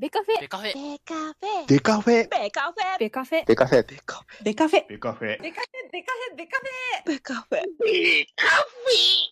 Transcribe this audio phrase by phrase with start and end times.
[0.00, 0.40] ベカフェ。
[0.40, 0.72] ベカフェ。
[0.72, 1.66] ベカフェ。
[1.66, 2.28] デカフェ。
[2.30, 2.98] ベカフェ。
[3.00, 3.44] ベカフェ。
[3.44, 3.84] デカフェ。
[3.84, 4.36] デカフェ。
[4.44, 4.88] ベカフェ。
[4.88, 5.42] ベカフェ。
[5.42, 7.08] ベカフェ、ベカフェ、ベカフェ。
[7.10, 7.62] ベカフェ。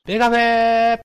[0.06, 1.00] ベカフェ。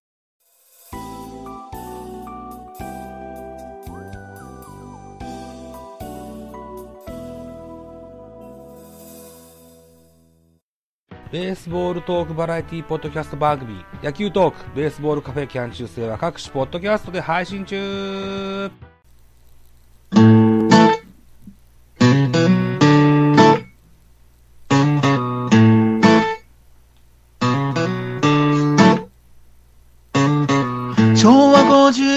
[11.32, 18.72] ベースボールトークバラエティポッドキャスト番組、野球トーク、ベースボールカフェキャン中世は各種ポッドキャストで配信中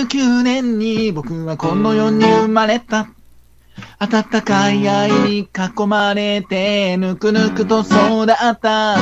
[0.05, 3.09] 19年に僕はこの世に生まれた。
[3.99, 8.27] 暖かい愛に囲まれて、ぬくぬくと育っ
[8.61, 8.97] た。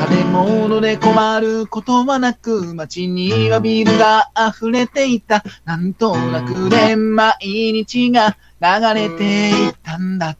[0.00, 5.42] 食べ物で困ることはなく、街にはビルが溢れていた。
[5.64, 10.36] なんとなくで毎日が流れていったんだ。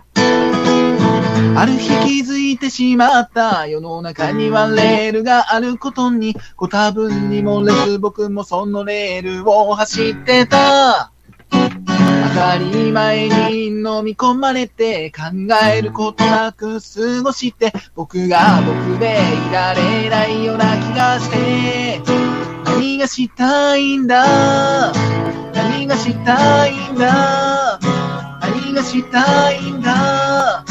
[1.58, 11.10] ある日気づいてしまった世の中にはレールがあることにご多分にもれず僕もそのレールを走ってた。
[11.50, 11.58] 当
[12.34, 15.22] たり前に飲み込まれて考
[15.64, 22.00] えることなく過ごして僕が僕でいられないような気がして。
[22.66, 24.92] 何がしたいんだ？
[25.54, 27.78] 何がしたいんだ？
[28.42, 30.62] 何がしたいんだ？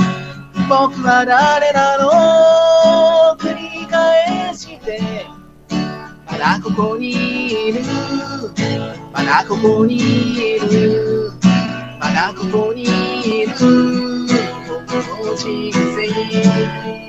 [0.67, 5.25] 僕は誰なの繰り返して。
[6.25, 7.81] まだここにいる。
[9.13, 9.97] まだここに
[10.55, 11.31] いる。
[11.99, 13.53] まだここにいる。
[13.53, 13.63] こ
[15.23, 17.04] の人生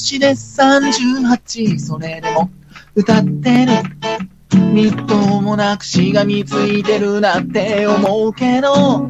[0.00, 2.50] 年で38それでも
[2.94, 3.72] 歌ってる。
[4.72, 9.08] みっともなくしがみついてるなって思うけど。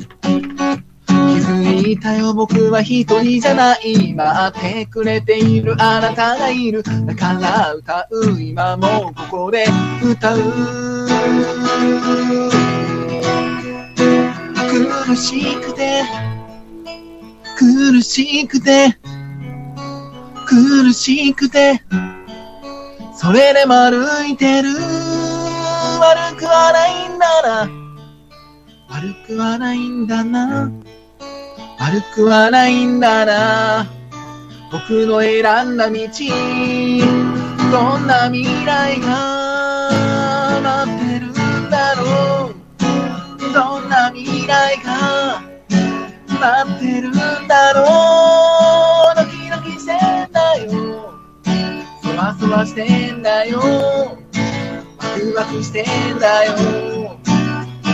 [1.06, 4.12] 気づいたよ僕は一人じゃない。
[4.12, 6.82] 待ってくれているあなたがいる。
[6.82, 8.40] だから歌う。
[8.40, 9.66] 今もここで
[10.02, 10.38] 歌う。
[15.06, 16.02] 苦しくて。
[17.56, 18.98] 苦しくて。
[20.50, 21.80] 苦しくて
[23.14, 24.70] それでも歩いてる。
[26.00, 27.70] 悪くはないんだな。
[28.88, 30.72] 悪くはないんだな。
[31.78, 33.86] 悪くはないんだな。
[34.72, 35.42] 僕の選
[35.74, 35.98] んだ道。
[37.70, 39.90] どんな未来が
[40.64, 43.52] 待ってるんだろう。
[43.52, 45.42] どんな未来が
[46.40, 47.12] 待ってるん
[47.46, 48.49] だろう。
[52.20, 53.58] わそわしてんだよ。
[53.60, 53.64] ワ
[55.18, 56.52] クワクしてんだよ。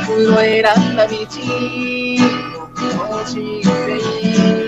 [0.08, 1.16] 僕の選んだ道。
[2.58, 4.65] 僕の人生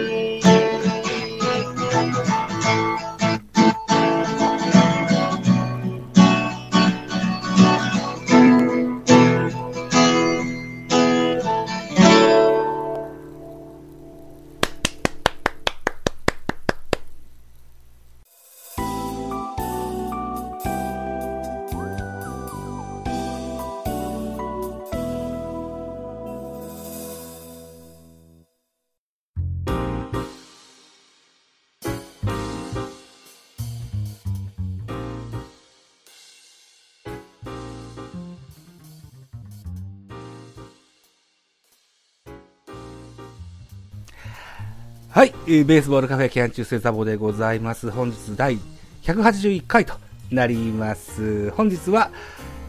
[45.18, 47.90] はい、えーベースボールカフェキャン中世ザボでございます。
[47.90, 48.56] 本日第
[49.02, 49.94] 181回と
[50.30, 51.50] なります。
[51.50, 52.12] 本日は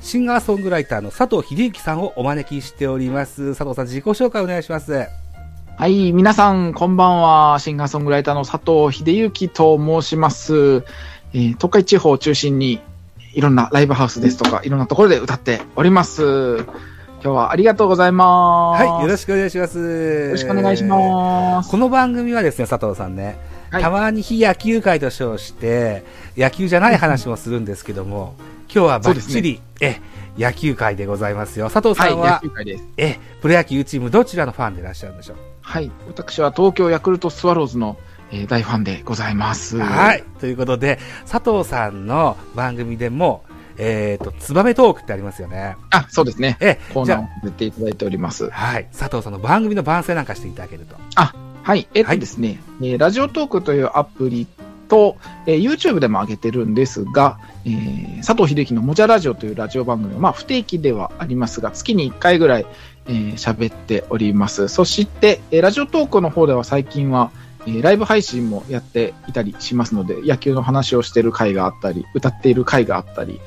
[0.02, 3.50] シンガーソングライターの佐藤秀幸さんをお招きしております。
[3.50, 5.06] 佐藤さん自己紹介お願いします。
[5.78, 7.60] はい、皆さん、こんばんは。
[7.60, 10.84] シンガーソングライターの佐藤秀幸と申します。
[11.34, 12.82] えー東海地方を中心に、
[13.36, 16.66] いろんなライブハウスですとか、いろんなところで歌っております。
[17.22, 18.84] 今日はありがとうございます。
[18.86, 19.78] はい、よろしくお願いします。
[19.78, 21.70] よよろしくお願いします。
[21.70, 23.38] この番組はですね、佐藤さんね、
[23.72, 26.06] はいたまに非野球界と称して、
[26.38, 28.36] 野球じゃない話もするんですけども、
[28.74, 30.00] 今日はバッチリ、え、
[30.38, 31.70] 野球界でございますよ。
[31.70, 32.84] 佐藤はい、さんは、野球界です。
[32.96, 35.38] え、プロ野球チームどちらのファンでいらっしゃるんでしょう？
[35.60, 37.98] はい、私は東京ヤクルトスワローズの、
[38.32, 39.78] えー大ファンでございます。
[39.78, 40.24] はい。
[40.40, 41.00] ということで、
[41.30, 43.44] 佐藤さんの番組でも、
[43.80, 45.78] えっ、と、ツバメトークってありますよね。
[45.90, 46.58] あ、そうですね。
[46.60, 48.48] え、じゃコーナーを出ていただいております。
[48.48, 48.88] あ、はい。
[48.92, 50.96] 佐藤さんの番組の番宣なんかしていただけると。
[51.16, 51.34] は
[51.64, 51.88] はい。
[51.94, 54.48] えっとですね、えーラジオトークというアプリ
[54.88, 62.66] と、えー YouTube でも上げてるんですが、えー佐藤秀樹のもじゃラジオというラジオ番組を、まあ不定期ではありますが、月に1回ぐらい
[63.08, 64.68] えー喋っております。
[64.68, 67.32] そして、えーラジオトークの方では最近は、
[67.68, 73.40] えーライブ配信もやっていたりしますので、野球の話をしている回があったり、歌っている回があったり、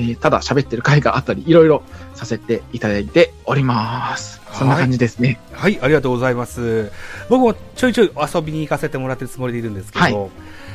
[0.00, 1.82] えーただ喋ってる回があったり、いろいろ
[2.14, 4.40] させていただいております。
[4.52, 5.38] そんな感じですね。
[5.52, 6.90] はい、ありがとうございます。
[7.28, 10.30] 僕もちょいちょい遊びに行かせてもらってるつもりでいるんですけど、はい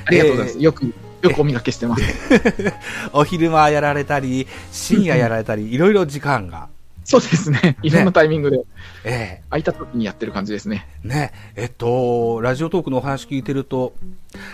[0.08, 0.60] ありがとうございます。
[0.60, 0.94] よく、
[1.24, 2.04] よくお見かけしてます。
[3.12, 6.68] お昼間やられたり、深夜やられたり、いろいろ時間が、
[7.06, 7.78] そうですね。
[7.84, 8.60] いろんなタイミングで
[9.04, 10.88] え空いた時にやってる感じですね。
[11.06, 13.94] えね、えっと、ラジオトークのお話聞いてると、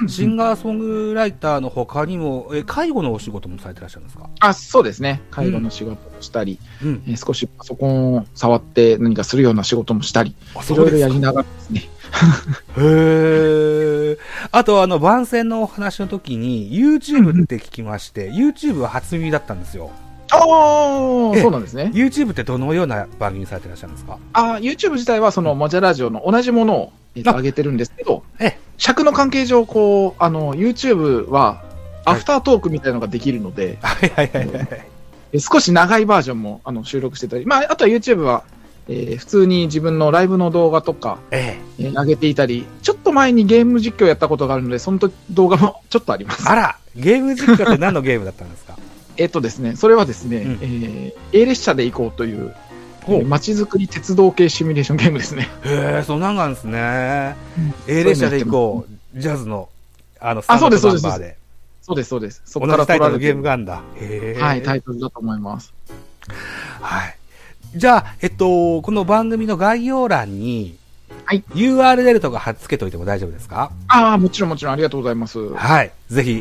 [0.07, 4.29] シンガーソングライターの他にも、え介護のお仕事もされてらっしゃるんですか？
[4.41, 5.21] あ、そうですね。
[5.31, 7.03] 介護の仕事をしたり、うん。
[7.07, 11.89] えー少しパソコンを触って何かするような仕事もしたり、あいろいろやかりながらですね。
[12.77, 14.17] へえ。
[14.51, 19.91] あと、あの、番宣のお話の時に、YouTube って聞きまして、YouTube は初耳だったんですよ。
[20.31, 21.91] ああ、ええそうなんですね。
[21.93, 24.17] YouTube ってどのような番組されてらっしゃるんですか？
[24.33, 31.63] あ YouTube 自体はそのモジャラジオの同じものを、えっとあ上げてるんですけどええ、尺の関係上、こう、あの、YouTube は、
[32.05, 34.67] アフタートークみたいなのができるので、はいはいはいはい。
[35.33, 38.43] え少し長いバージョンもあの収録してたり、まあ、あとは YouTube は、
[38.87, 41.83] えー普通に自分のライブの動画とか、ええ。
[41.83, 46.49] えー上げていたり、ちょっと前にゲーム実況やったことがあるので、その時動画もちょっとあります。
[46.49, 48.77] あら、ゲーム実況って何のゲームだったんですか？
[49.21, 52.53] えっとですね、それはですね、うんえー A 列車で行こうという、
[53.03, 55.47] ほうえー街づくり鉄道系シミュレーションゲームですね。
[55.65, 57.35] へえ、そんなんがあるんですね。
[57.57, 58.85] うん A 列車で行こ
[59.15, 59.19] う。
[59.19, 59.69] ジャズの、
[60.19, 61.37] あの、スタあそうですンドナンバーで。
[61.81, 62.41] そうです、そうです。
[62.45, 63.81] そこ同からじタイトルのゲ取られてームがあるんだ。
[63.99, 64.41] へえ。
[64.41, 65.73] はい、タイトルだと思います。
[66.79, 67.17] はい。
[67.75, 70.77] じゃあ、えっと、この番組の概要欄に、
[71.25, 71.43] はい。
[71.53, 73.71] URL とか貼っつけといても大丈夫ですか？
[73.87, 75.39] ああ、もちろんもちろんありがとうございます。
[75.53, 75.91] はい。
[76.09, 76.33] ぜひ、え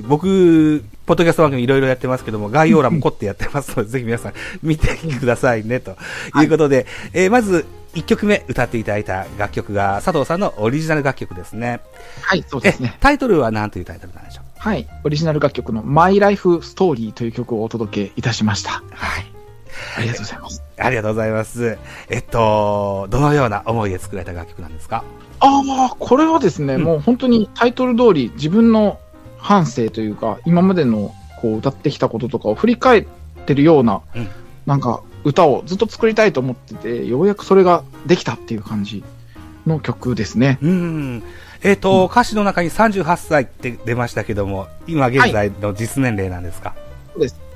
[0.00, 4.32] ー僕、ポッドキャスト番組いろいろやってますけども、概要欄も凝ってやってますので、 ぜひ皆さん
[4.62, 5.96] 見てくださいね、と
[6.40, 11.80] いうことで、えーまず、1曲目歌っていただいた楽曲が、佐藤さんのオリジナル楽曲ですね。
[12.22, 12.98] はい、そうですねえ。
[13.00, 14.44] タイトルは何というタイトルなんでしょう？
[14.58, 18.70] はい、オリジナル楽曲の My Life Story という曲をお届けいたしました。
[18.92, 19.26] はい。
[19.98, 20.62] ありがとうございます。
[20.78, 21.78] ありがとうございます。
[22.08, 25.02] えっと、どのような思いで作られた楽曲なんですか？
[25.40, 28.98] ああ、これはですね、うんもう本当にタイトル通り自分の
[29.42, 33.06] 反省というか、今までのこう歌ってきたこととかを振り返っ
[33.44, 34.28] てるような、うん
[34.66, 39.04] なんか歌をずっと作りたいと思ってて、ようやくそれができたっていう感じ
[39.66, 40.58] の曲ですね。
[40.62, 41.22] うん。
[41.62, 46.74] えっ、と、歌詞の中に38歳って出ましたけども、今現在の実年齢なんですか、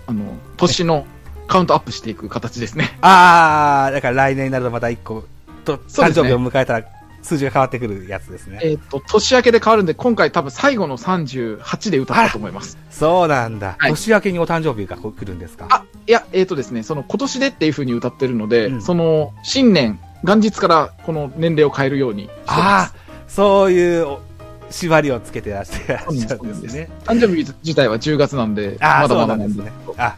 [0.06, 0.24] あの、
[0.56, 1.06] 年の
[1.48, 2.96] カウントアップしていく形ですね。
[3.00, 5.24] あー、だから来年になるとまた1個、
[5.64, 6.84] と、誕生日を迎えたら
[7.26, 8.60] 数字が変わってくるやつですね。
[8.62, 12.78] えっ、と、年明けで変わるんで、今回多分最後の38で歌ったと思います。
[12.90, 13.76] そうなんだ。
[13.78, 15.66] はい年明けにお誕生日が来るんですか？
[15.70, 22.50] あ、いや、えっ、とですね、その今年でっていう風に歌ってるので、うんその新年、元日からこの年齢を変えるようにしてます。
[22.56, 24.20] あー、そういうお
[24.70, 26.88] 縛りをつけてらっしゃるんですね。
[27.04, 30.16] 誕生日自体は10月なんで、あーまだまだなんですねあ、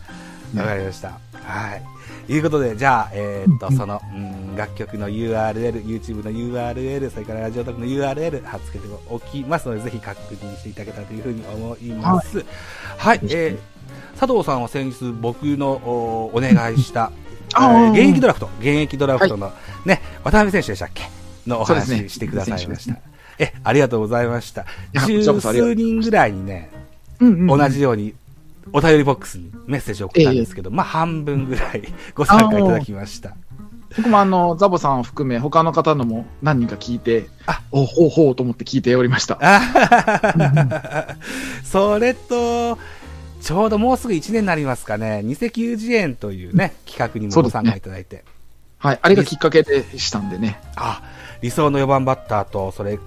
[0.57, 1.19] わかりました。
[1.33, 1.98] はい。
[2.29, 12.45] いうことで、じゃあ、えーっと、その、うん、楽曲の URL、YouTube の URL、それからラジオトークの URL 貼っ付けておきますので、ぜひ確認していただけたらというふうに思います。
[12.99, 19.53] はい、えー、佐藤さんは先日僕のおお願いした、え あーー現役ドラフト、現役ドラフトの、
[19.87, 21.05] ね、渡辺選手でしたっけ？
[21.47, 22.95] のお話してくださいました。
[22.95, 23.03] 選
[23.39, 24.67] え、ありがとうございました。
[25.07, 26.71] 十数人ぐらいにね、
[27.21, 27.59] うんうんうん。
[27.59, 28.15] 同じように、
[28.73, 31.83] お便りボックスにメッセージを送ったんですけど、まあ半分ぐらい
[32.15, 33.37] ご参加いただきました。
[33.97, 39.39] 僕もあの、ザボさんを含め、他の方のも何人か聞いて、あおほうほうと思って聞いておりました。
[39.41, 41.17] あ
[41.65, 42.79] それと、
[43.41, 48.25] ちょうどもうすぐ1年になりますかね、二石有事園というね、企画にもご参加いただいて、
[48.79, 48.99] はい。
[49.01, 50.61] あれがきっかけでしたんでね。
[50.77, 51.03] あ、
[51.41, 52.99] 理想の4番バッターと、それ、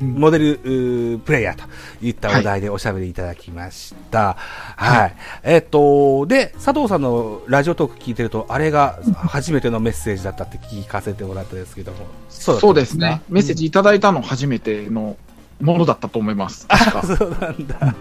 [0.00, 1.64] モデルプレイヤーと
[2.00, 4.36] いったお題でおしゃべりいただきました。
[4.38, 5.14] はい。
[5.42, 11.98] えっと、で、佐藤さんのラジオトーク聞いてると、あれが初めてのメッセージだったって聞かせてもらったんですけども。
[12.28, 13.22] そうそんうですね。
[13.28, 15.16] メッセージいただいたの初めての
[15.60, 16.66] ものだったと思います。
[16.68, 17.06] 確あ、か。
[17.16, 17.94] そうなんだ。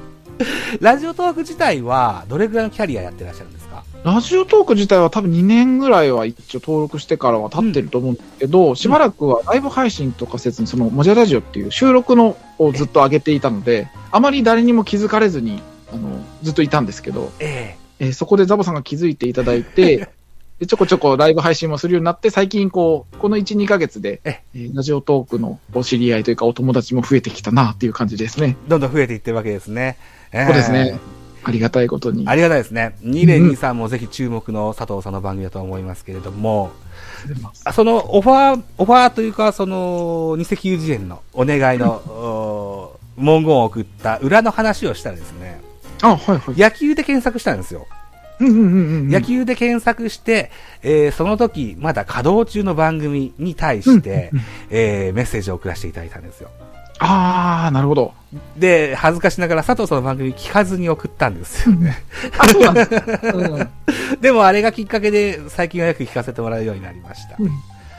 [0.79, 3.60] ラジオトーク自体は、どれぐらいのキャリアやってらっしゃるんですか？
[4.03, 15.61] ラジオトーク自体は多分2年ぐらいは一応登録してからは経ってると思うんですけど、しばらくはライブ配信とかせずに、その、モジャラジオっていう収録のをずっと上げていたので、あまり誰にも気づかれずに、
[15.93, 20.09] あの、ずっといたんですけど、ええーそこでザボさんが気づいていただいて、
[20.57, 28.57] で、ちょこちょこライブ配信もするようになって、最近こう、この1、2ヶ月で、ええーラジオトークのお知り合いというかお友達も増えてきたなっていう感じですね。
[28.67, 29.97] どんどん増えていってるわけですね。
[30.31, 30.97] えーそうですね。
[31.43, 32.27] ありがたいことに。
[32.27, 32.95] ありがたいですね。
[33.03, 36.71] 2年23もぜひ注目の佐藤さんの番組だと思いますけれども、
[37.63, 45.61] あそのオファー、オファーというか、その、二石友人園のお願いの、お文言を送った裏の話をしたらですね、
[46.01, 46.59] あ、はいはい。
[46.59, 47.87] 野球で検索したんですよ。
[48.39, 48.67] うんうんうんう
[49.03, 49.09] ん。
[49.09, 50.49] 野球で検索して、
[50.81, 54.31] えーその時、まだ稼働中の番組に対して、
[54.71, 56.49] えーメッセージを送らせていただいたんですよ。
[57.03, 58.13] あー、なるほど。
[58.55, 61.97] で、恥ずかしながら佐藤さんの番組聞かずに送ったんですよね。
[62.37, 63.03] あ、そうなんですか。
[63.33, 63.69] うん
[64.21, 67.37] でもあれがきっかけで最近はよく聞かせてもらうようになりました。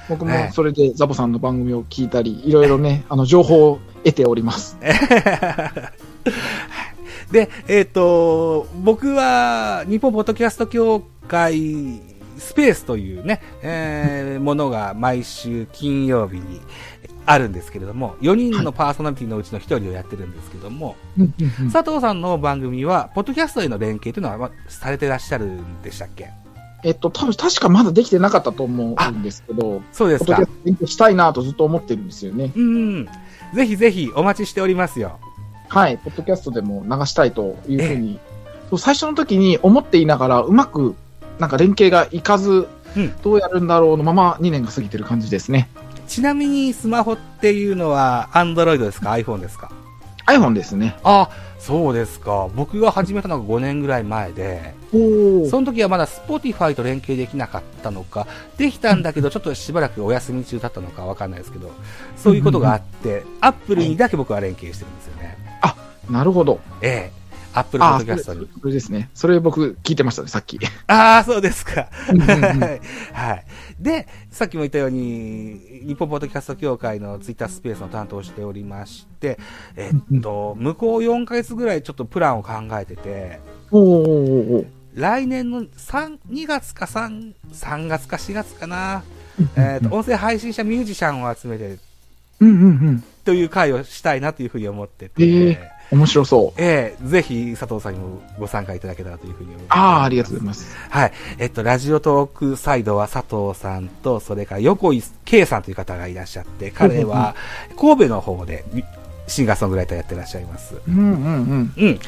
[0.09, 4.77] 僕ねもそれでザボさんの番組を聞いたり、いろいろね、あの、情報を得ております。
[7.33, 12.01] で、えっ、と、僕は日本ポッドキャスト協会
[12.43, 16.61] スペースというね、えーものが毎週金曜日に
[17.25, 26.31] あるんですけれども、4人のパーソナリティのうちの1人をやってるんですけども、うんうんうん佐藤さんの番組は、ポッドキャストへの連携というのは、まされてらっしゃるんでしたっけ？
[26.85, 32.51] えっと、多分確かまだできてなかったと思うんですけど、そうですか勉強したいなとずっと思ってるんですよね。
[32.57, 33.09] うん。
[33.55, 35.21] ぜひぜひお待ちしておりますよ。
[35.69, 38.19] はい、ポッドキャストでも流したいというふうに、
[38.79, 40.97] 最初の時に思っていながら、うまく、
[41.39, 45.69] なんか連携がいかず、うんどうやるんだろうのまま2年が過ぎてる感じですね。
[46.07, 49.73] ちなみにスマホっていうのは、アンドロイドですか ?iPhone ですか
[50.27, 50.97] ？iPhone ですね。
[51.03, 52.49] あ、そうですか。
[52.55, 58.27] 僕が始めたのが5年ぐらい前で、おその時はまだ Spotify と連携できなかったのか、
[58.59, 61.73] できたんだけど、ちょっとしばらくお休み中だったのかわかんないですけど、
[62.17, 65.39] そういうことがあって、Apple にだけ僕は連携してるんですよね。
[66.11, 66.61] なるほど。
[66.83, 67.22] ええ。
[67.55, 68.49] Apple あ Podcast に。
[68.61, 69.11] それですね。
[69.15, 70.59] それ僕聞いてましたね、さっき。
[70.87, 71.89] ああ、そうですか。
[72.07, 72.81] は
[73.13, 73.15] い。
[73.15, 73.45] はい。
[73.79, 79.39] で、さっきも言ったように、日本ポッドキャスト協会のツイッタースペースの担当をしておりまして、
[79.77, 83.41] えっと、向こう4ヶ月ぐらいちょっとプランを考えてて、
[83.71, 89.03] おーおーお来年の3、2月か3、3月か4月かな、
[89.57, 91.79] えっと、音声配信者ミュージシャンを集めて
[92.41, 93.05] うんうんうん。
[93.25, 96.61] という会をしたいなというふうに思ってて、ええ面白そう。
[96.61, 99.79] ええぜひ佐藤さんにもご参加いただけたらというふうに思います。
[99.79, 100.77] ああ、ありがとうございます。
[100.89, 101.13] はい。
[101.39, 107.37] えっと、ラジオトークサイドは佐藤さんと、それから横井圭さんという方がいらっしゃって、彼は
[107.79, 108.65] 神戸の方で
[109.27, 110.77] シンガーソングライターやってらっしゃいます。
[110.89, 111.09] うんうんう
[111.55, 111.73] ん。
[111.77, 112.01] うん。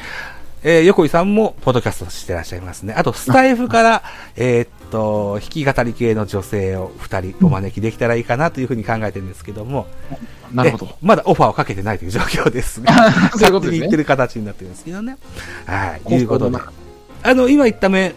[0.67, 2.93] えー横井さんもポッドキャストしてらっしゃいますね。
[2.97, 4.01] あと、スタイフから、
[4.35, 9.85] えーっと、弾き語り系の女性を二人お招きできたらいいかなというふうに考えてるんですけども、
[10.51, 10.95] なるほどえ。
[11.03, 12.91] まだオファーをかけてないという状況ですが、
[13.37, 15.17] そういうことですね言ってる形になってるんですけどね。
[15.67, 16.13] はい。
[16.15, 16.57] いうことで。
[17.21, 18.13] あの、今言った目、例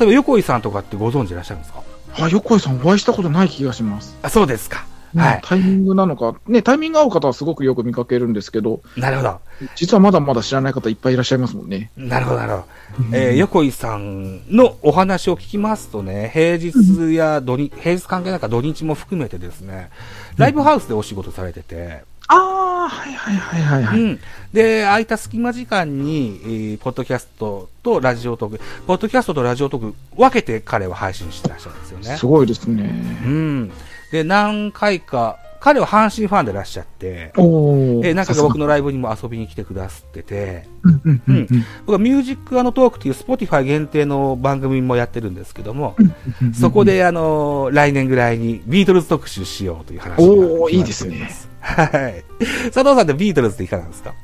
[0.00, 1.82] えば横井さんとかってご存知いらっしゃるんですか？
[2.18, 4.16] あ、横井さんお会いしたことない気がします。
[4.22, 4.86] あ、そうですか。
[5.16, 5.40] はい。
[5.42, 6.34] タイミングなのか。
[6.46, 9.40] ね、タイミング合う方はすごくよく見かけるんですけど、なるほど。
[9.74, 11.90] 実はまだまだ知らない方いっぱいいらっしゃいますもんね。
[11.96, 12.64] なるほど、なるほど。
[13.12, 19.90] えー横井さんのお話を聞きますとね、平日や土日、平日関係なく土日も含めてですね、
[20.36, 22.02] ライブハウスでお仕事されてて、
[22.32, 22.34] あ
[22.84, 24.00] あ、はいはいはいはいはい。
[24.00, 24.20] うん。
[24.52, 32.26] で、空いた隙間時間に、えーポッドキャストとラジオトーク、ポッドキャストとラジオトーク分けて彼は配信してらっしゃるんですよねす。
[32.26, 32.84] ごいですね。
[33.24, 33.72] うん。
[34.12, 37.32] で、何回か、彼は阪神ファンでいらっしゃって。
[37.36, 38.60] えー、何回か僕の。
[38.60, 40.66] のライブにも遊びに来てくださってて、
[41.84, 45.96] 僕はミュージックトークっていう Spotify 限定の番組もやってるんですけども、
[46.58, 51.48] そこであの、来年ぐらいにビートルズ特集しようという話がおー決まっております。
[51.60, 52.24] はい。
[52.72, 54.14] 佐藤さんってビートルズっていかがですか？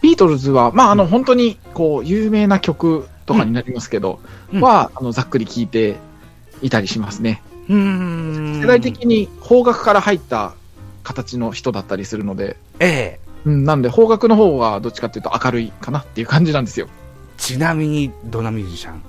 [0.00, 4.20] ビートルズは、まあ、あの、本当に、こう、有名な曲とかになりますけど、
[4.52, 5.96] うんは、あの、ざっくり聞いて
[6.62, 7.42] いたりしますね。
[7.52, 8.60] うーん。
[8.60, 10.54] 世代的に邦楽から入った
[11.02, 16.88] 形の人だったりするので、ええうん、なんで、邦楽の方がどっちかっていうと明るいかなっていう感じなんですよ。
[17.36, 19.02] ちなみに、どんなミュージシャン？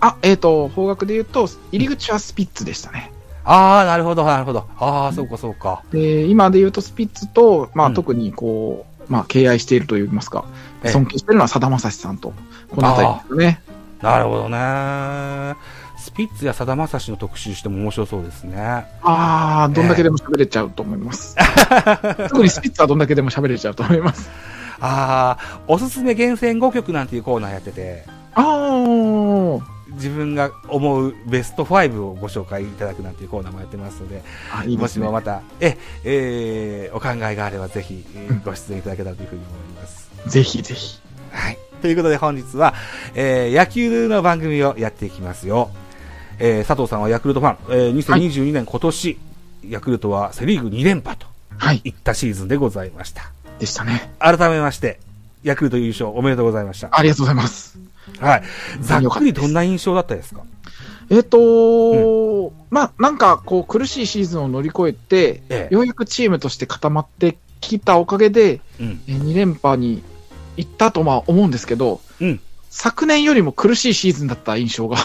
[0.00, 3.12] あ、えっ、と、邦楽で言うと、入り口はスピッツでしたね。
[3.44, 4.66] ああ、なるほど、なるほど。
[4.78, 5.82] ああ、そうか、そうか。
[5.92, 10.46] で、今で言うとスピッツと、まあ、うん特にこう、まあ、敬愛していると言いますか、
[10.82, 12.32] ええ尊敬しているのはさだまさしさんと、
[12.70, 13.62] この辺りですよね。
[14.00, 15.56] なるほどね。
[16.04, 18.58] スピッツやさだまさしの特集しても面白そうですね。
[18.58, 21.34] ああ、どんだけでも喋れちゃうと思います。
[22.28, 24.28] 特にスピッツはどんだけでも喋れちゃうと思います。
[24.80, 29.58] ああ、おすすめ厳選5曲なんていうコーナーやってて、ああ、
[29.94, 34.22] 自分が思うベスト5をご紹介いただくなんていうコーナーもやってますので、
[34.54, 35.12] あ、いいですねもしも。
[35.12, 40.10] また、え、えーお考えがあればぜひ、えーうんご出演いただけたらというふうに思います。
[40.26, 41.00] ぜひぜひ。
[41.30, 41.58] はい。
[41.80, 42.74] ということで本日は、
[43.14, 45.70] えー野球の番組をやっていきますよ。
[46.38, 49.18] えー佐藤さんはヤクルトファン、えー2022年今年、
[49.68, 51.26] ヤクルトはセリーグ2連覇と
[51.58, 51.80] はい。
[51.84, 53.30] いったシーズンでございました。
[53.58, 54.10] でしたね。
[54.18, 54.98] 改めまして、
[55.44, 56.88] ヤクルト優勝おめでとうございました。
[56.92, 57.78] ありがとうございます。
[58.20, 58.42] はい。
[58.80, 60.42] ざっくりどんな印象だったですか？
[61.10, 69.00] えっ、とまあ、なんか、こう、苦しいシーズンを乗り越えて、ええようやくチームとして固まってきたおかげで、うん。
[69.06, 70.02] え2連覇に
[70.56, 72.40] 行ったとまあ思うんですけど、うん。
[72.70, 74.96] 昨年よりも苦しいシーズンだった印象が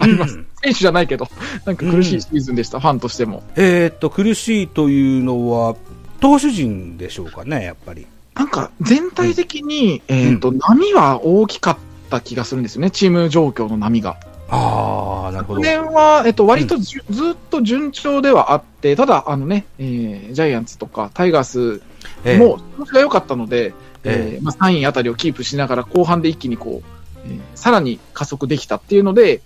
[0.00, 0.34] あります。
[0.34, 1.26] うん選手じゃないけど、
[1.64, 3.42] なんか苦しいシーズンでした、ファンとしても。
[3.56, 5.74] えーっと、苦しいというのは、
[6.20, 8.06] 投手陣でしょうかね、やっぱり。
[8.34, 11.76] なんか全体的に、えっ、と、波は大きかっ
[12.10, 14.18] た気がするんですよね、チーム状況の波が。
[14.50, 15.62] ああ、なるほど。
[15.62, 21.80] 昨年は、えっと、割とじゅ、ずっと順調ではあって、ただ、あのね、えージャイアンツとかタイガース
[22.24, 23.72] ええも調子が良かったので、
[24.04, 29.40] ええーまあ、3位あたりをキープしながら後半で一気にこう、えーさらに加速できたっていうので、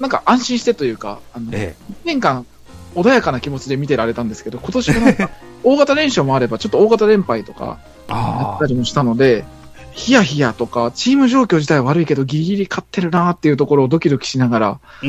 [0.00, 2.46] なんか安心してというか、あの、え1年間
[2.94, 5.30] 穏やかな気持ちで見てられたんですけど、今年はなんか
[5.64, 7.78] 大型連勝もあれば、ちょっと大型連敗とか
[8.08, 9.44] あったりもしたので、
[9.92, 14.80] ヒヤヒヤとか、チーム状況自体は悪いけど、ギリギリ勝ってるなっていうところをドキドキしながら。
[15.02, 15.06] 応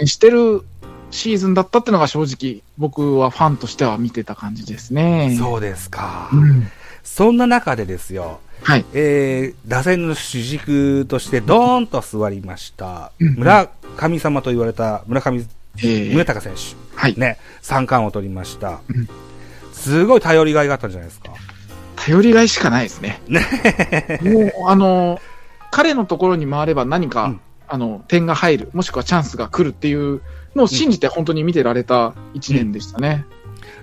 [0.00, 0.62] 援してる
[1.10, 5.36] シーズンだったっていうのが正直、僕はファンとしては見てた感じですね。
[5.38, 6.28] そうですか。
[6.32, 6.70] うん
[7.08, 8.84] そんな中でですよ、はい。
[8.92, 15.44] えー、打線の主軸としてドーンと座りました、うん村神様と言われた村上
[15.78, 16.96] えー宗隆選手。
[16.96, 17.14] はい。
[17.16, 19.08] ね、三冠を取りましたうん。
[19.72, 21.32] すごい頼りがいがあったんじゃないですか。
[21.96, 23.20] 頼りがいしかないですね。
[23.28, 23.40] ね。
[24.22, 25.20] もう、あの、
[25.70, 27.40] 彼のところに回れば何か、うん
[27.70, 30.22] あの、点が入る、もしくはチャンスが来るっていう
[30.54, 33.26] のを信じて本当に見てられた一年でしたね。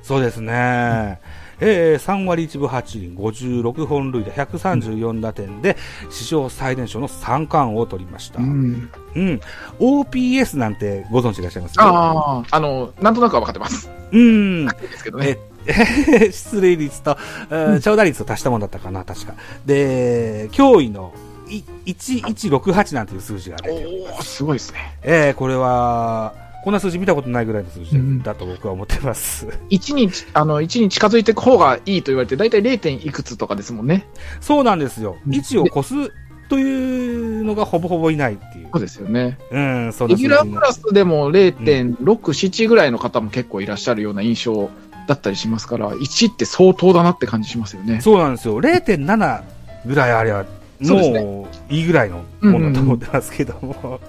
[0.01, 1.19] そうですね。
[1.59, 5.77] えー、3割1分8厘、56本塁打、134打点で、
[6.09, 8.39] 史上最年少の三冠を取りました。
[8.39, 8.74] ううん。
[9.15, 9.39] ん。
[9.79, 11.75] OPS なんてご存知いらっしゃいます？
[11.79, 13.89] ああ、あの、なんとなくは分かってます。
[14.12, 14.65] うん。
[14.65, 15.38] ですけどね。
[15.67, 17.17] え、 出塁率と、
[17.50, 19.33] うん長打率を足したもんだったかな、確か。
[19.65, 21.12] で、驚異の
[21.50, 24.97] い1168なんていう数字が出ておおすごいですね。
[25.03, 26.34] えー、これは、
[26.65, 29.45] こんな数字見たことないぐらいの数字だと僕は思ってます。
[29.69, 32.80] 1に、あの、1に近づいていく方がいいと言われて、だいたい 0.
[32.80, 34.08] 点いくつとかですもんね。
[34.41, 35.15] そうなんですよ。
[35.28, 36.12] うん1を越す
[36.49, 38.80] というのがほぼほぼいないっていうそ。
[38.80, 39.38] うですよね。
[39.51, 44.71] うん、そんな数字レギュラークラスでも0.6、7ぐらいの方も結構いらっしゃるような印象
[45.08, 48.01] だったりしますから、1って相当だなって感じしますよね。
[48.01, 48.60] そうなんですよ。
[48.60, 49.43] 0.7
[49.86, 50.32] ぐらいあれ
[50.79, 53.99] もういいぐらいのものだと思ってますけども。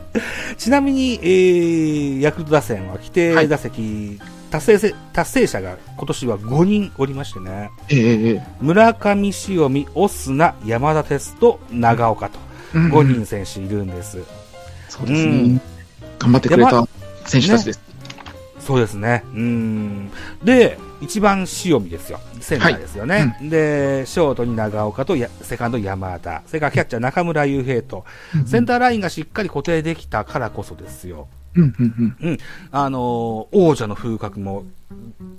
[0.57, 4.18] ちなみに、えー、ヤクルト打線は規定打席、
[4.50, 7.70] 達成せ、達成者が今年は5人おりましてね。
[7.88, 12.38] ええええ村上、塩見、オスナ、山田哲人、長岡と
[12.74, 14.18] うん5人選手いるんです。
[14.88, 15.33] そうですね。
[15.33, 15.61] うん
[16.18, 16.88] 頑張ってくれた
[17.26, 17.81] 選手たちです。
[18.59, 19.22] そうですね。
[19.33, 20.11] うん。
[20.42, 22.20] で、一番塩見ですよ。
[22.47, 23.37] センターですよね。
[23.43, 28.05] で、ショートに長岡とやセカンド山田、それからキャッチャー中村悠平と、
[28.47, 31.27] センターラインがしっかり固定できたからこそですよ。
[31.57, 32.39] うんうんうん。
[32.71, 34.65] あのー王者の風格も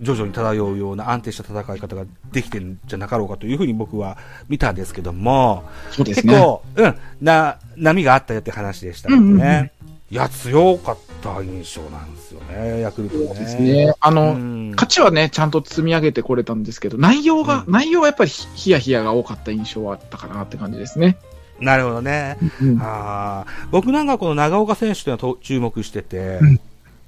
[0.01, 4.17] 徐々に漂うような安定した戦い方ができてるんじゃなかろうかというふうに僕は
[4.49, 6.33] 見たんですけども、そうですね。
[6.33, 9.27] 結構、うん、な、波があったよって話でしたのでね。
[9.29, 9.71] うんうんうん
[10.09, 13.27] いや、強かった印象なんですよね、ヤクルトね。
[13.33, 13.93] ですね。
[13.99, 21.17] あの、うん勝ちはね、ちゃんと積み上げてこれたんですけど、内容が、うん内容はやっぱりヒヒヤヒヤが多かった印象はあったかなって感じですね。
[21.59, 22.37] なるほどね。
[22.61, 26.59] うんあー僕なんかこの長岡選手というのはと注目してて、うん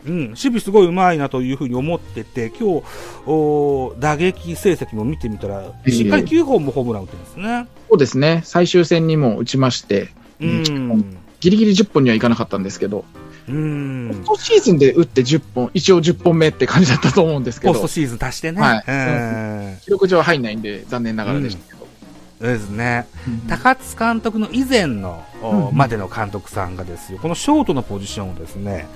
[0.06, 2.84] うん、守備すごいうまいなというふうに思ってて、今日、
[3.28, 7.68] お打撃成績も見てみたら、ええしっかり9本もホームラン打ってるんですね。
[7.90, 8.42] そうですね。
[8.46, 10.10] 最終戦にも打ちまして、
[10.40, 10.62] ううん
[11.00, 11.18] ん。
[11.40, 13.06] ギリギリ10本にはいかなかったんですけど、
[13.48, 14.24] うん。
[14.26, 18.62] 今シーズンで打って10本、一応10本目って感じだったと思うんですけどポスト、シーズン足してね。
[18.62, 19.78] はいうん。
[19.84, 21.80] 記録上は入んないんで残念ながらでしたけど。
[22.40, 23.06] そうですね。
[23.28, 28.88] うん高津監督の以前の、おうんまでの監督さんがですよ、このショートのポジションをですね、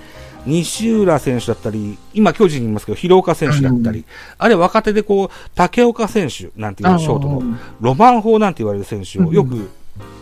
[0.46, 4.04] 西浦選手だったり、今巨人にいますけど、広岡選手だったり、うん
[4.38, 9.68] あるいは若手でこう、竹岡選手なんていうショートのあロマン砲なんて言われる選手をうんよく、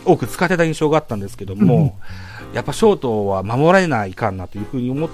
[0.04, 1.98] 多く使ってた印象があったんですけども、
[2.54, 5.08] やっぱショートは守られないかんなというふうに思っ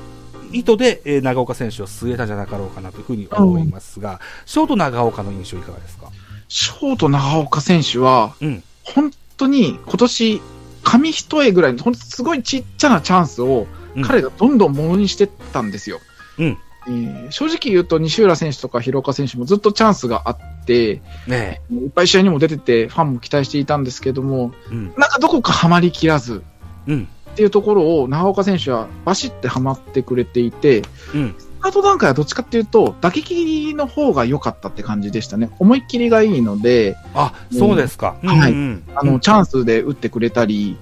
[0.51, 6.11] 意図で、えー長岡選手を据えたんじゃなかろうかなというふうに思いますが、ショート長岡の印象いかがですか？
[6.49, 8.63] ショート長岡選手は、うん。
[8.83, 10.41] 本当に今年、
[10.83, 16.01] 紙一重ぐらいの、本当すごいちっちゃなチャンスをうん彼がどんどんものにしてったんですよ。
[16.39, 16.59] うん。
[16.89, 24.75] えー正直言うと西浦選手とか広岡選手もずっとチャンスがあって、ねいっぱい試合にも出ててファンも期待していたんですけども、え。
[24.75, 24.87] うん。
[24.97, 26.43] なんかどこかハマりきらず、
[26.87, 27.09] うん。
[27.33, 30.83] っていうところを長岡選手はバシってはまってくれていて、
[31.15, 31.35] うん。
[31.39, 35.51] スタート段階はどっちかっていうと、打撃の方が良かったって感じでしたね。
[35.59, 38.17] 思いっきりがいいので、あ、そうですか。
[38.23, 40.77] うんはいうんうんあの、チャンスで打ってくれたり、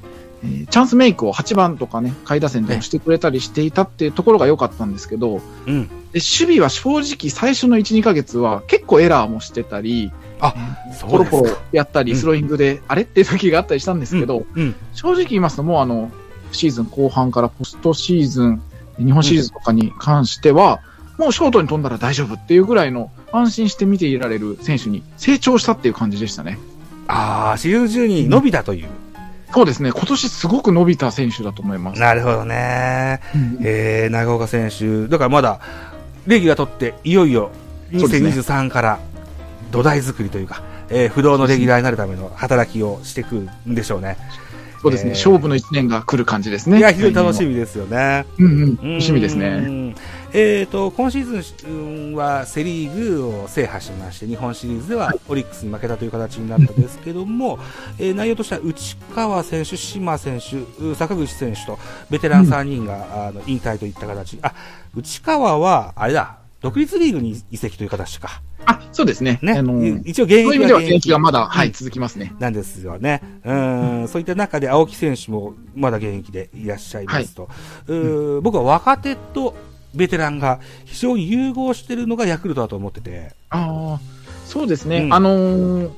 [0.47, 5.89] えーチャンスメイクを8番とかね、下位打線でもしてくれたりしていたっていうところが良かったんですけど、うん。
[5.89, 6.21] で守
[6.57, 10.55] 備は正直最初の1、2ヶ月は結構エラーもしてたり、あ
[11.09, 14.75] ポロポロやったり、うんスローイングで、あれっていう時があったりしたんですけど、うん。
[14.93, 16.11] 正直言いますともうあの、
[16.53, 18.63] シーズン後半からポストシーズン、
[18.99, 20.81] 日本シリーズとかに関しては、
[21.19, 26.59] もうショートに飛んだら大丈夫っていうぐらいの安心して見ていられる選手に成長したっていう感じでしたね。
[27.09, 28.89] ああ、シーズン中に伸びたという。
[29.53, 32.01] そうですね、今年すごく伸びた選手だと思います。
[32.01, 33.21] なるほどね。
[33.35, 35.61] うんえー、長岡選手、だからまだ、
[36.27, 37.51] レギュラー取って、いよいよ、
[37.99, 38.99] そうですね2023から
[39.71, 44.17] 土台作りというか、えー不動のレギュラーになるための働きをしてくんでしょうね。
[44.83, 46.79] そうですね、えー勝負の1年が来る感じですね。
[46.79, 47.51] いや、非常に楽しみ。
[47.51, 48.27] みですよね。
[48.39, 49.95] うんうん、楽しみですうね。
[50.35, 50.37] ん。
[50.39, 57.59] えっ、と、今シーズンはセリーグを制覇しまして、日本シリーズではオリックスに負けたという形になったんですけども、
[57.99, 61.79] えー内容としては内川選手、島選手、う坂口選手と
[62.11, 64.39] ベテラン3人が、 あの引退といった形。
[64.43, 64.53] あ、
[64.95, 68.43] 内川は、あれだ、独立リーグに移籍という形か。
[68.65, 69.39] あ、そうですね。
[69.43, 69.53] ね。
[69.53, 72.35] あのい一応現役そういう意味では現役がまだ、うんはい、続きますね。
[72.41, 73.23] なんですよね。
[73.45, 77.49] うん、 そういった中で青木選手もまだ現役でいらっしゃいますと。
[77.87, 79.55] うー僕は若手と
[79.97, 83.33] ベテランが非常に融合しているのがヤクルトだと思ってて。
[83.51, 84.01] ああ、
[84.45, 84.99] そうですね。
[84.99, 85.91] うんあのー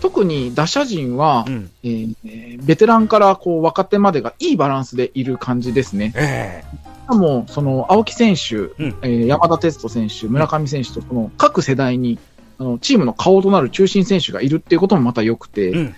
[0.00, 1.70] 特に打者陣は、うん。
[1.84, 6.12] えーえーベテランからこう若手までがいいバランスでいる感じですね。
[6.16, 6.64] え
[7.04, 12.18] しかも、その青木選手、うんえー山田哲人選手、村上選手と、この各世代に
[12.58, 15.94] あのチームの顔となる中心選手がいるっていうこともまた良くて、えうん。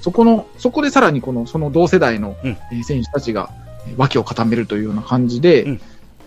[0.00, 2.36] そこの、そこでさらにこの、その同世代の、
[2.84, 3.50] 選手たちが
[3.88, 5.80] えー脇を固めるというような感じで、うん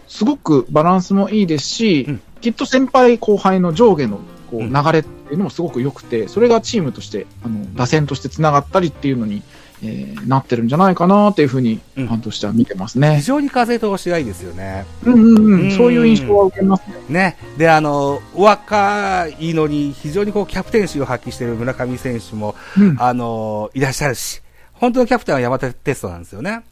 [0.07, 4.17] すごくバランスもいいですし、うんきっと先輩後輩の上下の
[4.51, 9.41] こううん流れっていうのもすごく良くて、それがチームとして、あの、打線として繋がったりっていうのに、
[9.81, 13.21] えーなってるんじゃないかなっていうふうに、うんファンとしては見てます非ね。
[13.21, 14.85] 常に風通しがいいですよね。
[15.05, 16.95] うんうんううんん、そういう印象は受けますね。
[17.07, 17.37] ね。
[17.57, 24.41] で、あの、お若いのに非常にこうキャプテンシーを発揮している村上選手も、うん、あの、いらっしゃるし、
[24.73, 26.63] 本当のキャプテンは山田テストなんですよね。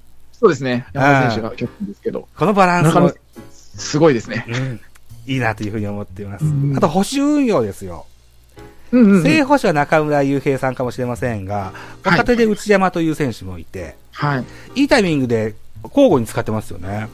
[0.42, 0.88] そうですね。
[0.94, 3.14] 山田選手がキャプテンですけど、このバランスも
[3.52, 4.46] すごいですね。
[4.48, 4.82] うん、
[5.28, 6.46] いいなというふうに思っています。
[6.46, 8.08] うんあと、保守運用ですよ。
[8.92, 11.74] うんうんうん正捕手は中村悠平さんかもしれませんが、
[12.04, 14.82] 若手で内山という選手もいて、はい。
[14.82, 17.08] いいタイミングで交互に使ってますよね。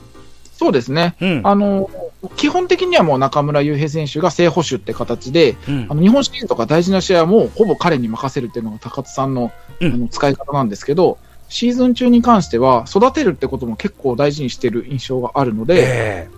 [0.54, 1.16] そうですね。
[1.22, 1.42] うん。
[1.44, 1.90] あの、
[2.36, 16.29] 基本的にはもう中村悠平選手が正捕手って形で、うんあの日本シリーズとか大事な試合はもうほぼ彼に任せるっていうのが高津さんの,、うんあの使い方なんですけど、シーズン中に関しては育てるってことも結構大事にしてる印象があるので、え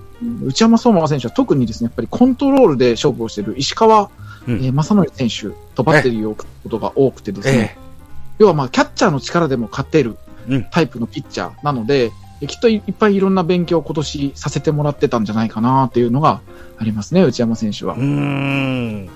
[0.43, 4.09] 内山相馬選手は特にですね、やっぱりコントロールで勝負をしている石川、
[4.47, 7.77] うんえー正則選手とバッテリーをことが多くてでえすね、
[8.37, 10.17] 要はまあキャッチャーの力でも勝てる
[10.47, 16.41] うんタイプのピッチャーなので、えきっといっぱいいろんな勉強を今年させてもらってたんじゃないかなっていうのが
[16.77, 18.01] ありますね、内山選手はうー。
[18.01, 19.09] ん。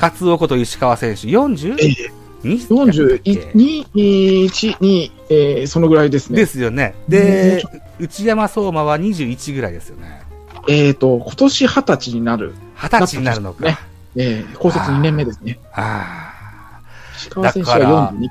[0.00, 1.76] 勝尾こと石川選手、40?
[1.80, 1.96] えに
[2.44, 6.36] 42、1、2、えーそのぐらいですね。
[6.36, 6.94] ですよね。
[7.08, 7.62] で、
[7.98, 10.22] 内山相馬は21ぐらいですよね。
[10.68, 13.64] えっ、と、今年20歳になる、20歳になるのか。
[13.64, 13.78] ね
[14.16, 15.58] えー高卒2年目ですね。
[15.72, 16.30] あ
[16.76, 16.80] あ。
[17.16, 18.28] 石川選手は42。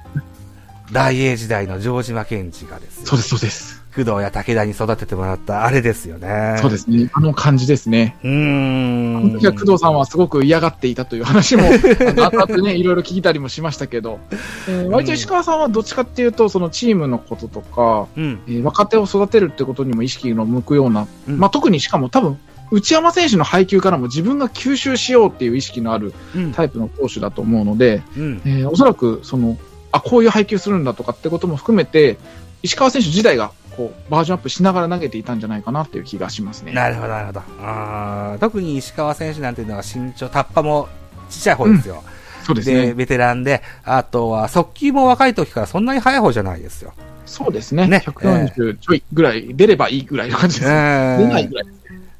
[0.91, 3.83] 大英時代の城島健治がですよそうです、そうです。
[3.95, 6.58] 工藤や武田に育ててもらったあれですよね。
[6.60, 7.10] そうですね。
[7.13, 8.17] あの感じですね。
[8.23, 9.17] うーん。
[9.17, 14.19] あの時は工藤さんはすごく嫌がっていたという話も、 あの後々ね、いろいろ聞いたりもしましたけど、
[14.67, 18.39] えー割と石川さんはどっちかっていうと、そのチームのこととか、うん。
[18.47, 22.38] えー若手を育てるってことにも意識の向くような、うんまあ、特にしかも多分、
[22.71, 26.51] 内山選手の配球からも自分が吸収しようっていう意識のあるうん。
[26.53, 28.41] タイプの投手だと思うので、うん。
[28.45, 29.58] えーおそらくその
[29.91, 32.17] あこういう配球するんだとかってことも含めて
[32.63, 36.73] 石川選手自体がこうバージョンアップしながら投げていたんじゃないかなっていう気がしますね。
[36.73, 37.41] なるほど、なるほど。
[37.59, 40.88] あー特に石川選手なんていうのは身長、タッパも
[41.29, 41.95] ちっちゃい方ですよ。
[41.95, 42.93] で、そうですね。
[42.93, 46.93] ベテランで、あとは速球も若い時からそんなに速い方じゃないですよ。
[47.25, 47.88] そうですね。
[47.88, 50.69] ね140ちょいぐらい出ればいいぐらいの感じです。
[50.69, 51.65] 出ないぐらい。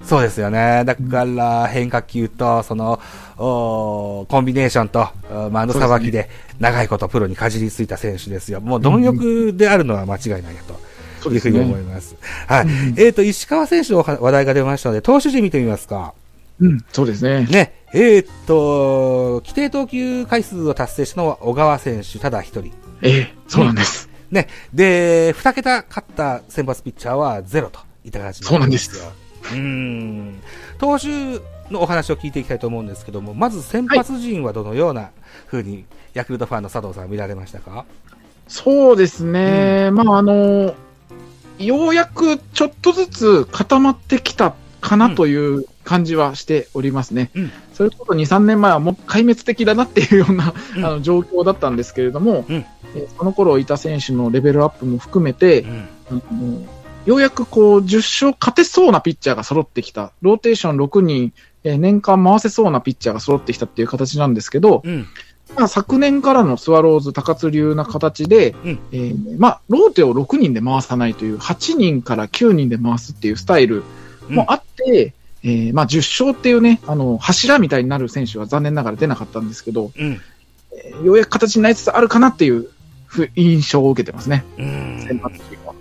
[0.02, 0.84] そうですよね。
[0.86, 3.00] だから、変化球と、その、
[3.38, 8.60] おーコンビネーションと、おマウンドさばきで、長いことプロにかじりついた選手ですよ。
[8.60, 10.78] もう貪欲であるのは間違いないよと
[11.30, 12.16] いうふうに思います。
[12.48, 12.68] はい。
[12.98, 16.14] えっ、と、石川選手の話題が出ましたので、投手陣見てみますか。
[16.60, 17.46] うん、そうですね。
[17.46, 17.74] ね。
[17.94, 22.72] えっ、と、規定投球回数を達成したのは小川選手ただ一人。
[23.02, 24.10] ええそうなんです。
[24.32, 24.48] ね。
[24.74, 29.12] で、二桁勝った先発ピッチャーはゼロといった形そうなんですよ。
[29.44, 30.42] うーん。
[30.78, 31.08] 投手
[31.72, 35.10] のお話を聞いていきたいと思うんですけども、まず先発陣はどのような
[35.48, 37.86] 風に、ヤクルトファンの佐藤さん見られましたか？
[38.48, 40.76] そうですね、まああの、
[41.60, 47.32] ようやくちょっとずつ固まってきたかなという感じはしておりますね。
[47.36, 55.90] うんそれこそ2、3年前はもう壊滅的だなっていうような、うんあの状況だったんですけれども、うんえーその頃いた選手のレベルアップも含めてう、ん。
[56.12, 56.62] あの
[57.06, 65.08] ようやくこう10勝勝てそうなピッチャーが揃ってきた、ローテーション6人、えー年間回せそうなピッチャーが揃ってきたっていう形なんですけど、うん。
[65.56, 73.84] まあ、昨年からのスワローズ高津流な形で、うんえーまあ、ローテを6人で回さないという、8人から9人で回すっていうスタイル
[74.30, 75.14] もあって、
[75.44, 80.22] えーまあ、10勝っていうね、あの、柱みたいになる選手は残念ながら出なかったんですけど、うん。
[80.72, 82.68] えーようやく形になりつつあるかなっていう
[83.06, 85.06] ふ印象を受けてますね、うん。
[85.08, 85.76] 先発陣は。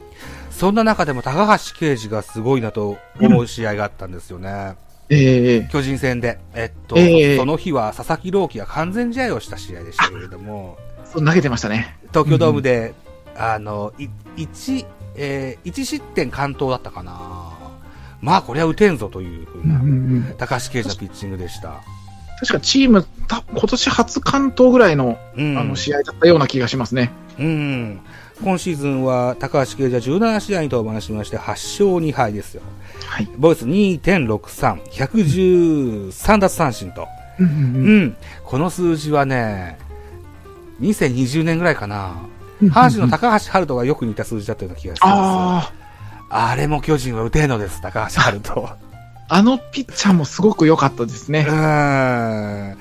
[0.50, 4.74] そんな中でも高橋奎二がすごいなと思う試合があったんですよね。
[5.14, 6.38] えー巨人戦で。
[6.54, 11.98] えっと、ええその日は佐々木朗希が完全試合をした試合でしたけれども、そう投げてましたね。
[12.08, 12.94] 東京ドームで、
[13.36, 17.52] あの、い1、えー、1失点完投だったかな。
[18.20, 21.80] まあ、これは打てんぞというふうな、うんうんうん高橋奎二のピッチングでした。
[22.40, 25.58] 確かチーム、た今年初関東ぐらいのうん。
[25.58, 27.10] あの試合だったような気がしますね。
[27.38, 28.00] うん。
[28.42, 32.62] 今シーズンは高橋奎二は17試合に登板しまして8勝2敗ですよ。
[33.06, 33.28] はい。
[33.38, 37.06] ボイス2.63、113奪三振と。
[37.38, 37.48] うんう
[38.06, 38.16] ん。
[38.44, 39.78] この数字はね、
[40.80, 42.16] 2020年ぐらいかな。
[42.60, 45.82] うん阪神の高橋春人がよく似た数字だったような気がするんですよ。
[46.30, 48.68] あれも巨人は打てんのです、高橋春人。
[49.28, 51.44] あのピッチャーもすごく良かったですね。
[51.48, 52.74] うー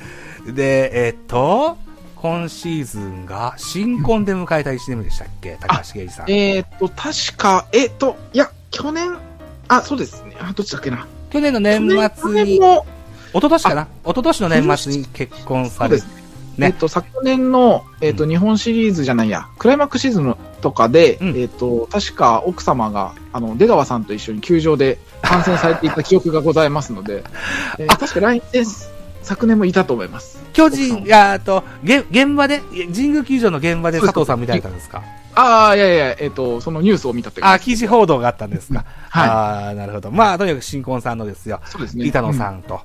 [0.52, 0.56] ん。
[0.56, 1.78] で、えっと、
[2.22, 5.58] 今シーズンが新婚で迎えた1年目でしたっけ？
[5.60, 6.30] 高橋奎二さん。
[6.32, 9.18] えーっと、確か、えーっと、いや、去年、
[9.68, 10.36] あ、そうですね。
[10.40, 11.08] あ、どっちだっけな。
[11.32, 12.86] 去年の年末去に、年も、
[13.34, 13.88] 一昨年かな？
[14.04, 16.22] 一昨年の年末に結婚されそうですね。
[16.58, 27.24] ねえーっと、昨年の、えーっと、日本シリーズじゃないや、クライマックスシーズンとかで、うんえーっと、確か奥様が、あの、出川さんと一緒に球場で観戦されていた記憶がございますので、
[27.80, 28.66] えー確か来年、
[29.22, 30.42] 昨年もいたと思います。
[30.54, 32.60] 巨人、いや、あと、げ現場で、
[32.94, 35.04] 神宮球場の現場で佐藤さん見られたんですか？
[35.36, 38.84] ああ、いやいや、えーっと、そのニュースを見たというあ、記事報道があったんですか？
[39.10, 40.12] はいああ、なるほど。
[40.12, 41.62] まあ、とにかく新婚さんのですよ。
[41.66, 42.06] そうですね。
[42.06, 42.82] 板野さうんと、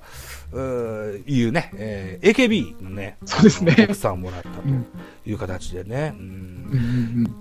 [0.53, 4.85] うーいうね、えー AKB のね、そうですね奥さんをもらったうん
[5.25, 6.15] という形でね。
[6.19, 7.35] うんうんうんうん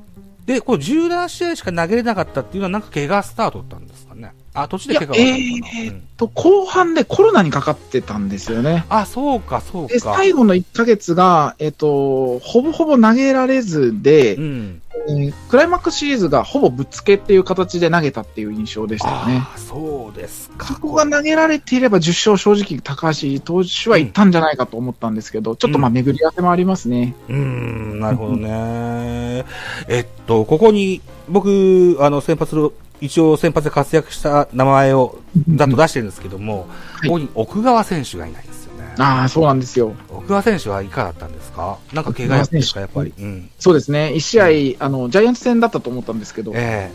[0.45, 4.31] で、こう17試合しか投げれなかったっていうのはなんか怪我スタートだったんですかね？
[4.55, 8.85] あ、途中で怪我えーうんと、後半でコロナにかかってたんですよね。
[8.89, 10.13] あ、そうか、そうで、か。
[10.15, 14.81] 最後の1ヶ月が、えっ、と、ほぼほぼ投げられずで、うん。
[15.07, 19.37] えークライマックスシリーズがほぼぶっつけっていう形で投げたっていう印象でしたよね。
[19.37, 20.67] ああ、そうですか。
[20.67, 27.13] そこが投げられていれば10勝正直高橋投手はいったんじゃないかと思ったんですけど、ちょっとまあ巡り合わせもありますね。
[27.29, 29.45] うーん、なるほどね。
[29.87, 35.19] えっと、ここに、僕、あの、先発の、一応先発で活躍した名前を、
[35.55, 36.67] ざっと出してるんですけども、
[37.03, 38.93] いここに奥川選手がいないんですよね。
[38.97, 39.93] ああ、そうなんですよ。
[40.09, 41.77] 奥川選手はいかがだったんですか？
[41.93, 43.13] なんか怪我やってですか、やっぱり。
[43.19, 43.49] うん。
[43.59, 44.11] そうですね。
[44.15, 46.89] 1試合、あの、ジャイアンツ戦だったと思ったんですけど、え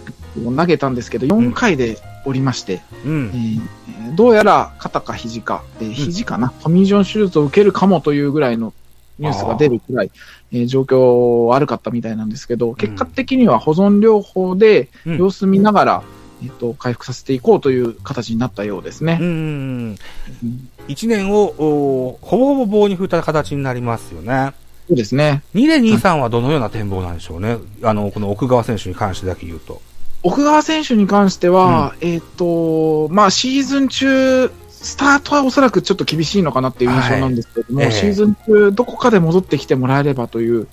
[0.44, 3.36] 投げたんですけど、4回でおりまして、えうんえ。
[4.10, 8.72] ーどうやら肩か肘か、えー肘かな、トミー・ジョン手術を受けるかもというぐらいの
[9.20, 10.10] ニュースが出るくらい、
[10.50, 16.02] えー状況悪かったみたいなんですけど、結果的には保存療法でうん様子見ながら、
[16.42, 19.18] えっと、回復させていこうという形になったようですね。
[19.20, 19.26] うん。
[19.26, 19.30] う
[20.46, 24.52] ん一年を、おほぼほぼ棒に振った形になりますよね。
[24.88, 25.44] そうですね。
[25.54, 27.58] 2年2、3はどのような展望なんでしょうね。
[27.82, 29.80] あの、この奥川選手に関してだけ言うと。
[30.22, 34.50] 奥川選手に関しては、えっ、と、まあ、シーズン中、
[34.82, 37.88] スタートはおそらくちょっと厳しいのかなっていう印象なんですけれども、はい。
[37.88, 40.68] ええシーズン中、どこかで戻ってきてもらえればという、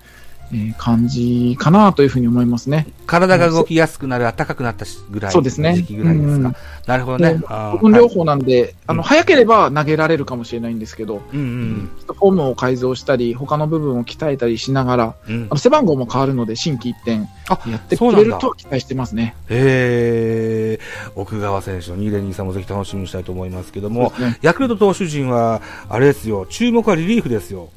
[0.52, 2.88] えー感じかなというふうに思いますね。
[3.06, 6.48] 体が動きやすくなる、暖かくなったしぐらいのそうですね時期ぐらいですか？
[6.50, 6.56] うん
[6.88, 7.46] なるほどねで。
[7.50, 19.36] あー保存療法なんで、あの、うん早ければ投げられるかもしれないんですけど、うんうんフォームを改造したり、他の部分を鍛えたりしながら、うんあの背番号も変わるので、心機一転あやってくれると期待してますね。
[19.50, 24.38] えー、奥川選手の2連2さんもぜひ楽しみにしたいと思いますけども、ね。
[24.42, 27.70] ヤクルト投手陣は、あれですよ、注目はリリーフですよ。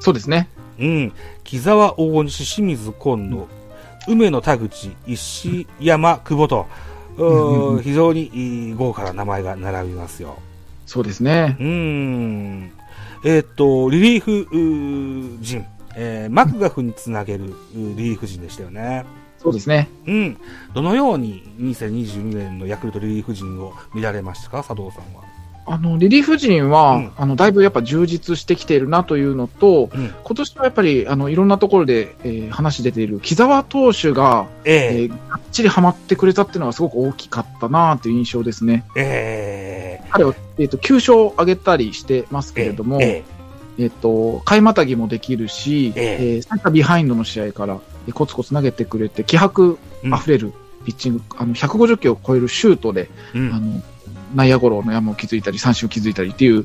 [0.00, 0.48] そうですね。
[0.78, 1.12] うん。
[1.44, 3.48] 木沢、大西、清水、今野、
[4.08, 6.66] 梅野、田口、石山、久保と、
[7.16, 10.38] うんうん非常に豪華な名前が並びますよ。
[10.86, 11.56] そうですね。
[11.58, 12.70] うーん。
[13.24, 19.04] えーっと、リリーフ陣、えーマクガフにつなげるリリーフ陣でしたよね。
[19.38, 19.88] そうですね。
[20.06, 20.36] うん。
[20.74, 24.58] どのように2022年のヤクルトリリーフ陣を見られましたか？
[24.62, 25.24] 佐藤さんは。
[25.70, 27.12] あの、リリーフ陣は、うん。
[27.16, 30.14] あの、だいぶやっぱ充実してきているなというのと、うん。
[30.24, 35.04] 今年はやっぱり、あの、いろんなところで、えー話出ている木澤投手が、ええ。
[35.04, 38.84] ーがっちりハマってくれたっていうのはすごく大きかったなという印象ですね。
[38.96, 40.08] ええ。
[40.10, 43.24] 彼は、えっ、と、9勝を挙げたりしてますえけれども、え
[43.78, 43.86] え。
[43.86, 46.38] っ、と、買いまたぎもできるし、ええ。
[46.38, 50.52] ー最初はビハインドの試合から、えーコツコツ投げてくれて、気迫うん溢れる
[50.84, 53.54] ピッチング、あの、150キロを超えるシュートで、えうん。
[53.54, 53.82] あの、
[54.34, 56.64] 内野ゴロの山を築いたり、三振を築いたりっていう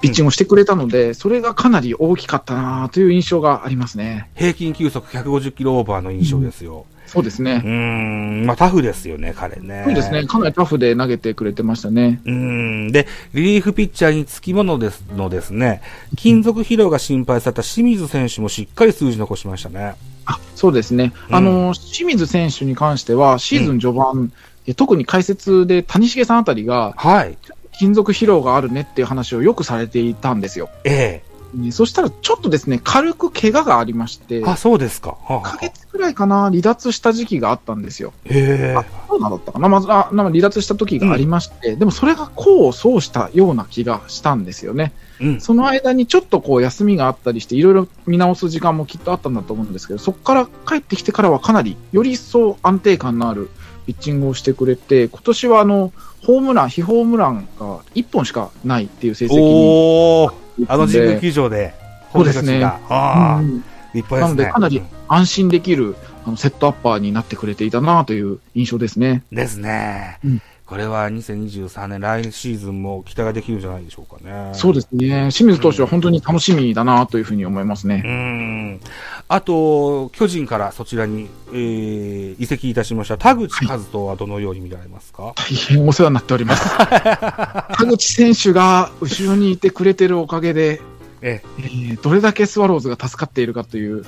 [0.00, 4.28] ピッチングをしてくれたので、それがかなり大きかったなという印象がありますね。
[4.34, 6.86] 平均球速150キロオーバーの印象ですよ。
[7.06, 7.68] そうですねう。
[7.68, 9.82] ーん、まあタフですよね、彼ね。
[9.86, 10.24] そうですね。
[10.24, 12.20] かなりタフで投げてくれてましたね。
[12.24, 12.92] うーん。
[12.92, 15.82] で、リリーフピッチャーにつきものですのですね、
[16.16, 19.94] 金属疲労が心配された清水選手もしっかり数字残しましたね。
[20.26, 21.12] あそうですね。
[21.28, 27.38] うんあの、清水選手に関しては、シーズン序盤、え特に解説で谷繁さんあたりが、はい。
[27.78, 30.70] 金属疲労があるねっていう話をよくされていたんですよ。
[30.84, 31.22] え
[31.54, 35.10] ねそしたら、ちょっとですね、軽く怪我がありましてえ、あ、そうですか。
[35.10, 38.12] はあは1ヶあ月くらいかな、離脱した時期があったんですよ。
[38.24, 38.84] へえあ。
[39.08, 44.92] そうなんだったかな、まず、あ、なんか離脱した時がありまして、でもそれが功を奏したような気がしたんですよね。
[45.20, 45.40] うん。
[45.40, 53.50] その間にちょっとこう休みがあったりして、いろいろ見直す時間もきっとあったんだと思うんですけど、そこから帰ってきてからはかなり、より一層安定感のある
[53.86, 60.30] ピッチングをしてくれて、今年はあの、ホームラン、非ホームランが1本しかないっていう成績に。
[60.68, 61.74] あの神宮で球場で、
[62.12, 64.20] そうですねああ、うん立派ですね。
[64.20, 69.22] なので、かなり安心できるあのセットアッパーになってくれていたなという印象ですね。
[69.32, 70.18] ですね。
[70.24, 74.50] うんこれは2023年、来シーズンも期待ができるんじゃないでしょうかね。
[74.52, 75.28] そうですね。
[75.32, 78.02] 清水投手は本当に楽しみだなというふうに思いますね。
[78.04, 78.80] うーん。
[79.28, 86.68] あと、巨人からそちらに、えー移籍いたしました田口和人はどのように見られますか、大変お世話になっております。
[86.76, 90.80] 田口選手が後ろにいてくれてるおかげで、
[91.22, 94.04] ええーどれだけスワローズが助かっているかという、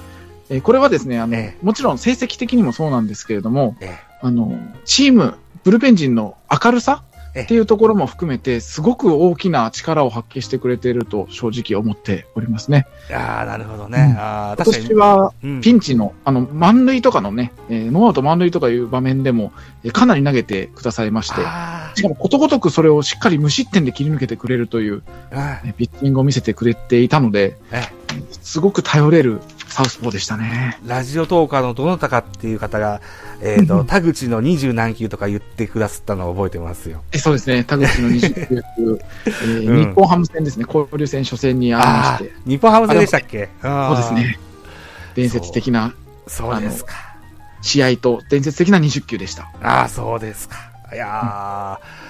[0.51, 7.03] えーこれはですね、あの、えもちろん成績的にもそうなんですけれども、えあの、チーム、ブルペン陣の明るさ
[7.35, 7.42] ええ。
[7.44, 12.87] っていうところも含めて、すごく大きな力を発揮してくれていると正直思っておりますね。
[13.11, 13.99] えああ、なるほどね。
[13.99, 14.11] うん。
[14.11, 14.85] 今ああ、確かに。
[14.85, 15.61] 年はうん。
[15.61, 19.53] ピンチの、あの、満塁とかのね、えーノーアウト満塁とかいう場面でも、
[19.85, 27.83] えーかなり投げてくださいまして、あしかもことごとくそれをしっかり無失点で切り抜けてくれるという、あねピッチングを見せてくれていたので、え。
[28.42, 30.78] すごく頼れるサウスポーでしたね。
[30.87, 33.00] ラジオトーカーのどなたかっていう方が、
[33.40, 37.02] えっ、と、 田口の二十何球とか言ってくださったのを覚えてますよ。
[37.12, 43.48] えそうですね、田口の20球、えー うん日本ハム戦ですね、交流戦初戦にありして、日本ハム戦でしたっけ？
[43.62, 44.14] そうです。
[44.14, 44.38] ね、
[45.14, 45.94] 伝説的な
[46.26, 46.94] そうですか。
[47.61, 49.48] 試合と伝説的な20球でした。
[49.62, 50.57] ああ、そうですか。
[50.92, 52.08] いやー、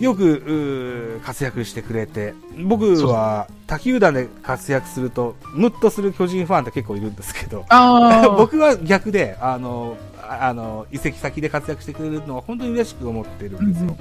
[0.00, 2.34] よく、活躍してくれて、
[2.64, 9.96] 僕は他球団で活躍すると、ムッとする巨人ファンって結構いるんですけど、あ 僕は逆で、あの、
[10.30, 13.96] ああの、移籍先で活躍してくれるのは本当に嬉しく思ってるんですよ。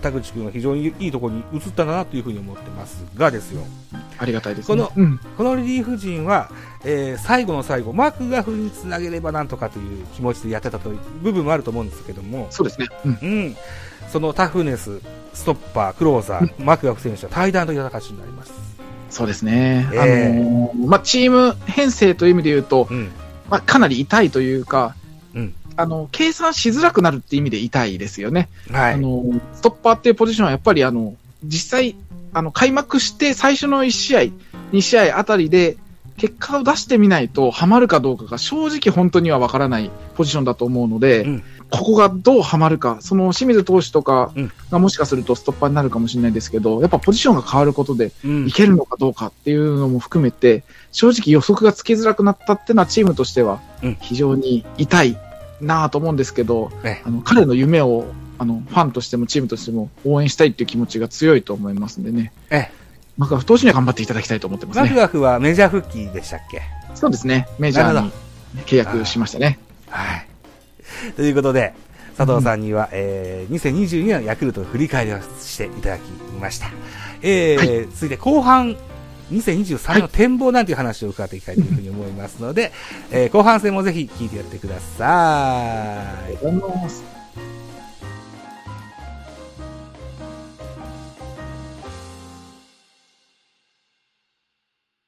[0.00, 3.04] 田口君は非常にいいところに移ったなというふうに思ってます。
[3.16, 3.62] がですよ。
[4.18, 5.18] ありがたいです、このうん。
[5.36, 6.50] このリリーフ陣は、
[6.84, 13.18] えー最後の最後、マークガフにつなげればなんとかという気持ちでやってたという部分もあると思うんですけども、そうですね、うん。
[13.22, 13.56] うん、
[14.10, 15.00] そのタフネス、
[15.34, 18.52] ストッパー、クローザー、マクガフ選手は対談という形になります。
[19.10, 23.10] そうですね、ええあのーまあ、チーム編成という意味で言うと、うん、
[23.50, 24.96] まあ、かなり痛いというか、
[25.34, 28.48] うん、あの計算しづらくなるって意味で痛いですよね。
[28.70, 28.94] はい。
[28.94, 31.14] あの、ストッパーっていうポジションはやっぱりあの、
[31.44, 31.96] 実際、
[32.32, 34.20] あの、開幕して最初の1試合、
[34.72, 35.76] 2試合あたりで、
[36.16, 55.18] 結果を出してみないと、ハマるかどうかが正直本当にはわからないポジションだと思うので、うんここがどうハマるか、その清水投手とかうんがもしかするとストッパーになるかもしれないですけど、やっぱポジションが変わることで、うんいけるのかどうかっていうのも含めて、正直予測がつきづらくなったっていうのはチームとしてはうん非常に痛い
[55.60, 58.04] なぁと思うんですけど、ねあの彼の夢を
[58.38, 62.32] あのファンとしてもチームとしても応援したいっていう気持ちが強いと思いますんでね。
[62.50, 62.70] え
[63.16, 64.82] マクガフ投手には頑張っていただきたいと思ってますね。
[64.82, 66.62] マクガフはメジャー復帰でしたっけ？
[66.94, 67.46] そうですね。
[67.58, 68.10] メジャーに
[68.66, 69.58] 契約しましたね。
[69.88, 70.26] はい。
[71.16, 71.74] ということで、
[72.16, 76.02] 佐藤さんには、えー、2022年のヤクルトの振り返りをしていただき
[76.40, 76.70] ました。
[77.22, 78.76] えー続いて後半、
[79.32, 82.72] 2023年の展望なんていう話を伺っていきたいというふうに思いますので、
[83.10, 86.36] えー後半戦もぜひ聞いてやってください。